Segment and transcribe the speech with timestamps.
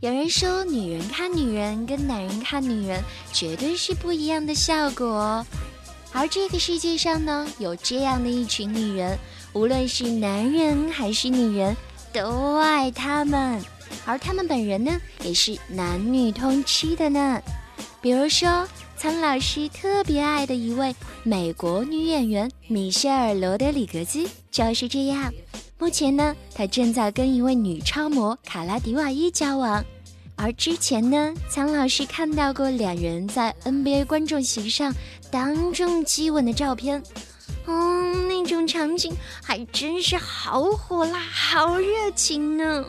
[0.00, 3.02] 有人说，女人看女人跟男人看女人
[3.34, 5.44] 绝对是不一样的效果。
[6.10, 9.18] 而这个世界上呢，有这样的一群女人，
[9.52, 11.76] 无论是男人还是女人，
[12.14, 13.62] 都爱她们。
[14.06, 17.38] 而她们本人呢，也是男女通吃的呢。
[18.00, 25.30] 比如说，苍老师特别爱的一位美国女演员米歇尔·罗德里格兹就是这样。
[25.80, 29.82] 目前呢，他正在跟一位女超模卡拉迪瓦伊交往。
[30.36, 34.94] 而之前呢，苍老师看到过两人在 NBA 观众席上
[35.30, 37.02] 当众激吻的照片，
[37.66, 42.84] 嗯，那种场景还真是好火辣、好热情呢。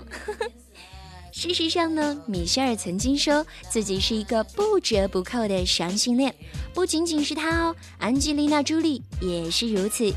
[1.31, 6.35] 事实上呢，米歇尔曾经说自己是一个不折不扣的双性恋，
[6.73, 10.13] 不仅仅是他哦，安吉丽娜·朱莉也是如此。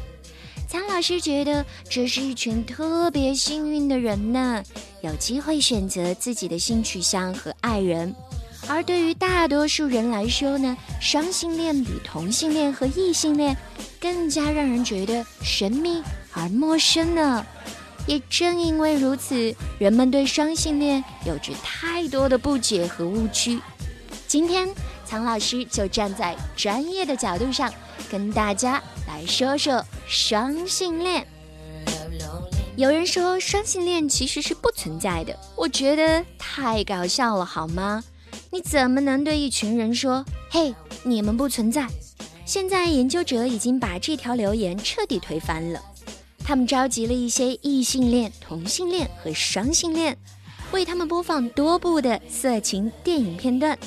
[0.75, 4.61] 苍老师觉得这是一群特别幸运的人呢，
[5.03, 8.13] 有机会选择自己的性取向和爱人。
[8.67, 13.57] 而对于大多数人来说呢，双性恋比同性恋和异性恋
[14.01, 17.47] 更加让人觉得神秘而陌生呢。
[18.09, 23.61] 也正因为如此，人们对双性恋有着太多的不解和误区。
[24.27, 24.69] 今天，
[25.07, 27.73] 苍老师就站在专业的角度上，
[28.11, 31.27] 跟大家来说说双性恋。
[32.77, 38.03] 有人说双性恋其实是不存在的，我觉得太搞笑了，好吗？
[38.51, 41.87] 你怎么能对一群人说“嘿，你们不存在”？
[42.45, 45.81] 现在研究者已经把这条留言彻底推翻了，
[46.45, 50.17] 他们召集了一些异性恋、同性恋和双性恋，
[50.73, 53.79] 为他们播放多部的色情电影片段。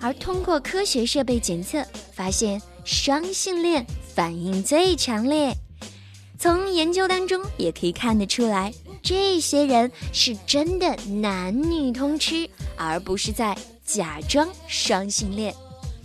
[0.00, 3.84] 而通过科学设备检测，发现双性恋
[4.18, 5.54] 反应最强烈。
[6.40, 15.54] 从研究当中也可以看得出来，这些人是真的男女通吃，而不是在假装双性恋。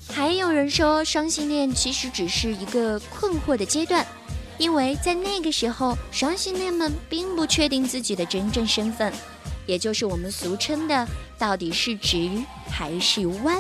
[0.08, 4.06] 还有人说，双性恋其实只是一个困惑的阶段，
[4.60, 9.12] 因为在那个时候，双性恋们并不确定自己的真正身份，
[9.66, 11.08] 也就是我们俗称的
[11.40, 12.30] 到底是直
[12.70, 13.60] 还是弯。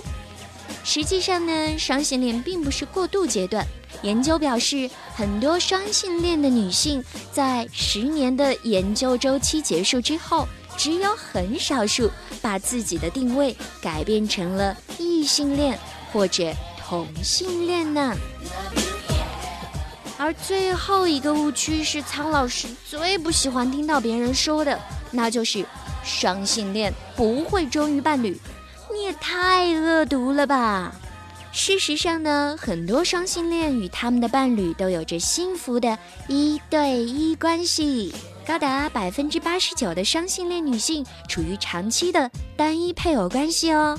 [0.84, 3.66] 实际上呢，双性恋并不是过渡阶段。
[4.01, 10.47] 研究表示，很多双性恋的女性在十年的研究周期结束之后，
[10.78, 15.79] 只有很少数把自己的定位改变成了异性恋
[16.12, 18.13] 或者同性恋呢。
[20.18, 24.80] 而最后一个误区是苍老师最不喜欢听到别人说的，
[25.12, 25.66] 那就是
[26.03, 28.38] 双性恋不会忠于伴侣。
[29.26, 30.94] 太恶毒了吧！
[31.54, 35.98] 事实上呢，很多双性恋与他们的伴侣都有着幸福的
[36.28, 38.14] 一对一关系，
[38.46, 43.98] 高达百分之八十九的双性恋女性处于长期的单一配偶关系哦。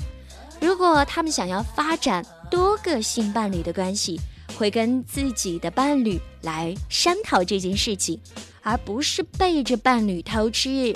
[0.61, 4.21] 如果他们想要发展多个性伴侣的关系，
[4.55, 8.21] 会跟自己的伴侣来商讨这件事情，
[8.61, 10.95] 而不是背着伴侣偷吃。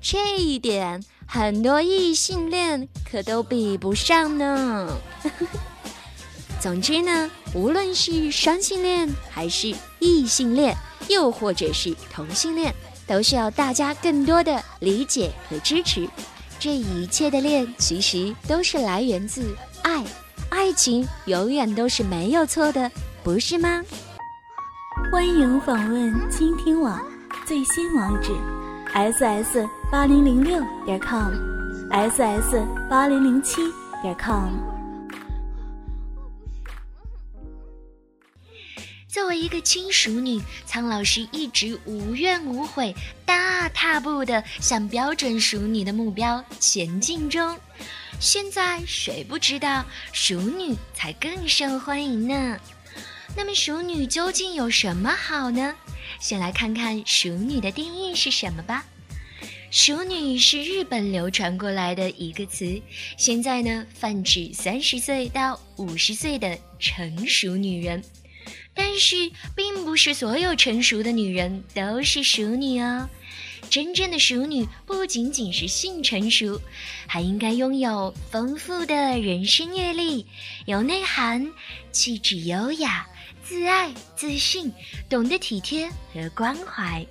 [0.00, 1.00] 这一点。
[1.32, 4.98] 很多异性恋可都比不上呢。
[6.58, 10.76] 总之呢，无论是双性恋还是异性恋，
[11.08, 12.74] 又或者是同性恋，
[13.06, 16.08] 都需要大家更多的理解和支持。
[16.58, 20.04] 这一切的恋其实都是来源自爱，
[20.48, 22.90] 爱情永远都是没有错的，
[23.22, 23.84] 不是吗？
[25.12, 27.00] 欢迎访问倾听网
[27.46, 28.32] 最新网址。
[28.92, 32.56] Ss 八零零六点 com，ss
[32.88, 33.60] 八零零七
[34.02, 34.52] 点 com。
[39.06, 42.92] 作为一个亲熟女，苍老师一直无怨无悔，
[43.24, 47.56] 大踏步的向标准熟女的目标前进中。
[48.18, 52.58] 现在谁不知道熟女才更受欢迎呢？
[53.36, 55.76] 那么熟女究竟有什么好呢？
[56.20, 58.84] 先来看看“熟女”的定义是什么吧。
[59.70, 62.80] 熟女是日本流传过来的一个词，
[63.16, 68.02] 现在呢泛指三十岁到五十岁的成熟女人。
[68.74, 73.08] 但是，并不是所有成熟的女人都是熟女哦。
[73.68, 76.60] 真正的熟女不仅仅是性成熟，
[77.06, 80.26] 还应该拥有丰富的人生阅历，
[80.66, 81.52] 有内涵，
[81.92, 83.06] 气质优雅。
[83.50, 84.72] 自爱、自信，
[85.08, 87.04] 懂得体贴和关怀，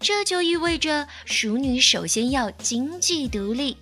[0.00, 3.76] 这就意味着熟女首先要经济独立。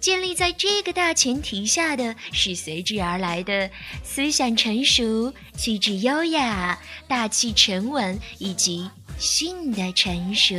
[0.00, 3.68] 建立在这个大前提下的是随之而来的
[4.02, 8.88] 思想成熟、气质优雅、大气沉稳以及
[9.18, 10.56] 性的成熟。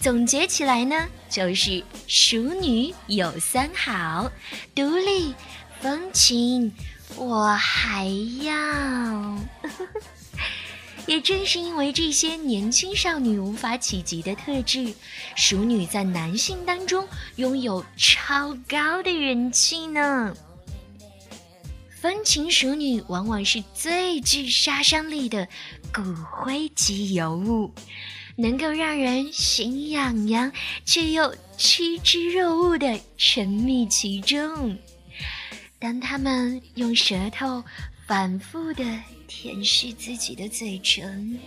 [0.00, 4.28] 总结起来呢，就是熟女有三好：
[4.74, 5.32] 独立、
[5.80, 6.72] 风情，
[7.16, 8.06] 我还
[8.42, 9.38] 要。
[11.06, 14.94] 也正是因为这些年轻少女无法企及的特质，
[15.36, 17.06] 熟女在男性当中
[17.36, 20.34] 拥有超高的人气呢。
[22.00, 25.46] 风情熟女往往是最具杀伤力的
[25.92, 27.70] 骨灰级尤物，
[28.36, 30.50] 能够让人心痒痒
[30.86, 34.78] 却又趋之若鹜的沉迷其中。
[35.84, 37.62] 当他们用舌头
[38.06, 38.82] 反复的。
[39.26, 41.38] 舔舐自己的嘴唇，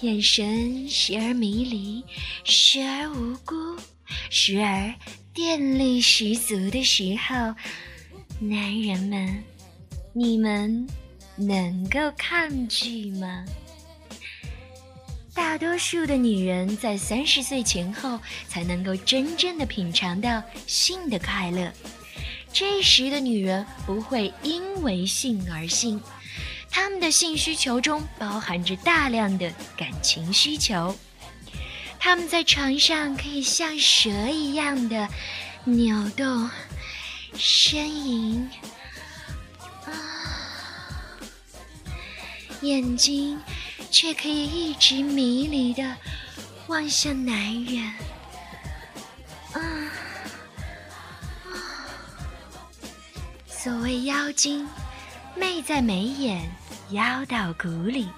[0.00, 2.04] 眼神时而迷离，
[2.44, 3.54] 时而无辜，
[4.30, 4.94] 时而
[5.34, 7.54] 电力十足的时候，
[8.38, 9.42] 男人们，
[10.12, 10.86] 你们
[11.36, 13.44] 能够抗拒吗？
[15.34, 21.72] 大多数的女人在三十岁前后才能够真正的品尝到性的快乐。
[22.52, 26.00] 这时的女人不会因为性而性，
[26.70, 30.96] 她们的性需求中包含着大量的感情需求。
[32.00, 35.08] 她们在床上可以像蛇一样的
[35.64, 36.50] 扭动、
[37.34, 38.50] 呻吟，
[39.84, 39.92] 啊，
[42.62, 43.38] 眼睛
[43.90, 45.96] 却可以一直迷离的
[46.66, 47.84] 望向男人，
[49.52, 49.87] 啊。
[53.68, 54.66] 所谓妖精，
[55.36, 56.40] 媚在眉眼，
[56.92, 58.08] 妖到骨里。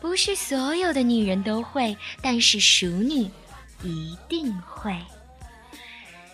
[0.00, 3.30] 不是所有的女人都会，但是熟女
[3.82, 4.96] 一定会。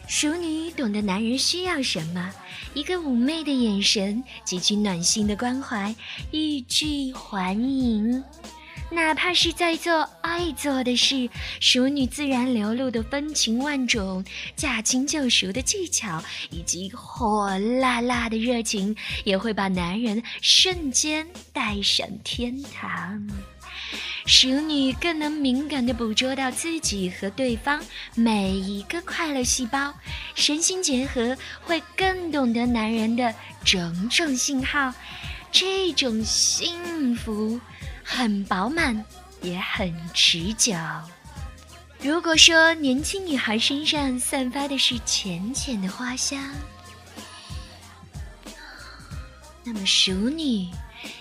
[0.07, 2.33] 熟女懂得男人需要什么，
[2.73, 5.93] 一个妩媚的眼神，极具暖心的关怀，
[6.31, 8.23] 欲拒还迎。
[8.93, 11.29] 哪怕是在做爱做的事，
[11.61, 14.23] 熟女自然流露的风情万种、
[14.55, 18.95] 驾轻就熟的技巧，以及火辣辣的热情，
[19.25, 23.27] 也会把男人瞬间带上天堂。
[24.27, 27.83] 熟女更能敏感地捕捉到自己和对方
[28.15, 29.95] 每一个快乐细胞，
[30.35, 33.35] 身心结合，会更懂得男人的
[33.65, 34.93] 种种信号。
[35.51, 37.59] 这种幸福。
[38.15, 39.03] 很饱满，
[39.41, 40.75] 也很持久。
[41.99, 46.39] 如果说年轻女孩身上散发的是浅浅的花香，
[49.65, 50.69] 那么熟女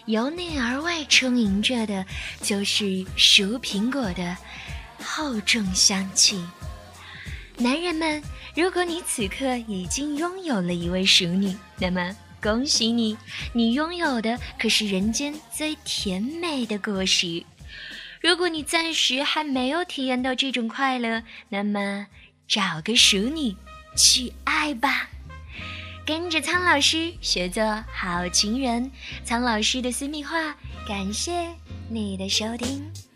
[0.06, 2.06] 由内而外充盈着的，
[2.42, 4.36] 就是熟苹果的
[5.02, 6.44] 厚重香气。
[7.56, 8.22] 男人们，
[8.54, 12.14] 如果你此刻已经拥有了一位熟女，那么。
[12.42, 13.18] 恭喜你，
[13.54, 17.44] 你拥有的可是人间最甜美的果实。
[18.20, 22.08] 如果你暂时还没有体验到这种快乐，那么
[22.48, 23.56] 找个熟女
[23.96, 25.10] 去爱吧。
[26.06, 28.92] 跟着苍老师学做好情人，
[29.24, 30.56] 苍老师的私密话。
[30.88, 31.48] 感谢
[31.90, 33.11] 你的收听。